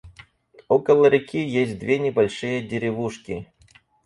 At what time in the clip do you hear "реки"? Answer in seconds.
1.11-1.37